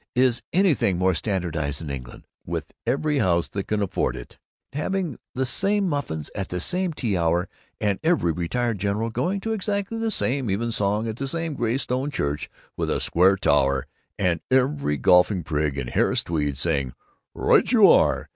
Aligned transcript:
Is 0.15 0.41
anything 0.51 0.97
more 0.97 1.13
standardized 1.13 1.79
than 1.79 1.91
England, 1.91 2.23
with 2.43 2.71
every 2.87 3.19
house 3.19 3.47
that 3.49 3.67
can 3.67 3.83
afford 3.83 4.15
it 4.15 4.39
having 4.73 5.19
the 5.35 5.45
same 5.45 5.87
muffins 5.87 6.31
at 6.33 6.49
the 6.49 6.59
same 6.59 6.91
tea 6.91 7.15
hour, 7.15 7.47
and 7.79 7.99
every 8.03 8.31
retired 8.31 8.79
general 8.79 9.11
going 9.11 9.39
to 9.41 9.53
exactly 9.53 9.99
the 9.99 10.09
same 10.09 10.49
evensong 10.49 11.07
at 11.07 11.17
the 11.17 11.27
same 11.27 11.53
gray 11.53 11.77
stone 11.77 12.09
church 12.09 12.49
with 12.75 12.89
a 12.89 12.99
square 12.99 13.35
tower, 13.35 13.85
and 14.17 14.41
every 14.49 14.97
golfing 14.97 15.43
prig 15.43 15.77
in 15.77 15.85
Harris 15.89 16.23
tweeds 16.23 16.57
saying 16.59 16.93
'Right 17.35 17.71
you 17.71 17.87
are! 17.91 18.27